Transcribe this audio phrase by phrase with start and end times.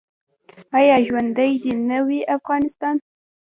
[0.77, 2.95] آیا ژوندی دې نه وي افغانستان؟